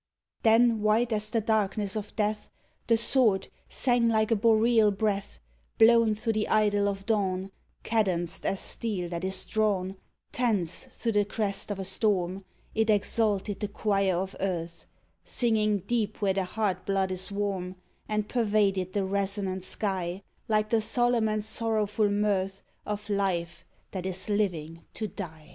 Then 0.41 0.81
white 0.81 1.13
as 1.13 1.29
the 1.29 1.41
darkness 1.41 1.95
of 1.95 2.15
death 2.15 2.49
The 2.87 2.97
sword 2.97 3.49
Sang 3.69 4.09
like 4.09 4.31
a 4.31 4.35
boreal 4.35 4.89
breath 4.89 5.37
Blown 5.77 6.15
thro' 6.15 6.33
the 6.33 6.47
idyll 6.47 6.89
of 6.89 7.05
dawn, 7.05 7.51
Cadenced 7.83 8.43
as 8.43 8.59
steel 8.59 9.09
that 9.09 9.23
is 9.23 9.45
drawn 9.45 9.95
Tense 10.31 10.85
thro' 10.85 11.11
the 11.11 11.23
crest 11.23 11.69
of 11.69 11.77
a 11.77 11.85
storm, 11.85 12.45
It 12.73 12.89
exalted 12.89 13.59
the 13.59 13.67
choir 13.67 14.17
of 14.17 14.35
earth, 14.39 14.87
Singing 15.23 15.83
deep 15.85 16.19
where 16.19 16.33
the 16.33 16.45
heart 16.45 16.83
blood 16.87 17.11
is 17.11 17.31
warm, 17.31 17.75
And 18.09 18.27
pervaded 18.27 18.93
the 18.93 19.05
resonant 19.05 19.61
sky 19.63 20.23
Like 20.47 20.71
the 20.71 20.81
solemn 20.81 21.29
and 21.29 21.43
sorrowful 21.43 22.09
mirth 22.09 22.63
Of 22.87 23.07
life 23.07 23.63
that 23.91 24.07
is 24.07 24.29
living 24.29 24.81
to 24.95 25.07
die. 25.07 25.49